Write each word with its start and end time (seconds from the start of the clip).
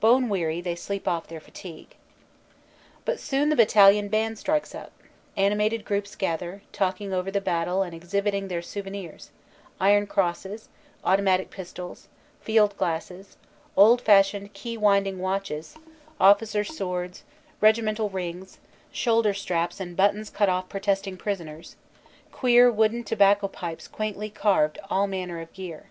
Bone 0.00 0.28
weary, 0.28 0.60
they 0.60 0.74
sleep 0.74 1.06
off 1.06 1.28
their 1.28 1.38
fatigue. 1.38 1.94
But 3.04 3.20
soon 3.20 3.48
the 3.48 3.54
battalion 3.54 4.08
band 4.08 4.36
strikes 4.36 4.74
up; 4.74 4.90
animated 5.36 5.84
groups 5.84 6.16
gather, 6.16 6.62
talking 6.72 7.12
over 7.12 7.30
the 7.30 7.40
battle 7.40 7.84
and 7.84 7.94
exhibiting 7.94 8.48
their 8.48 8.60
souvenirs 8.60 9.30
iron 9.78 10.08
crosses, 10.08 10.68
automatic 11.04 11.50
pistols, 11.50 12.08
field 12.40 12.76
glasses, 12.76 13.36
old 13.76 14.00
fashioned 14.02 14.52
key 14.52 14.76
winding 14.76 15.20
watches, 15.20 15.76
officers 16.18 16.76
swords, 16.76 17.22
regimental 17.60 18.10
rings, 18.10 18.58
shoulder 18.90 19.32
straps 19.32 19.78
and 19.78 19.96
buttons 19.96 20.28
cut 20.28 20.48
off 20.48 20.68
protesting 20.68 21.16
prisoners, 21.16 21.76
queer 22.32 22.68
wooden 22.68 23.04
tobacco 23.04 23.46
pipes 23.46 23.86
quaintly 23.86 24.28
carved 24.28 24.80
all 24.90 25.06
manner 25.06 25.40
of 25.40 25.52
gear. 25.52 25.86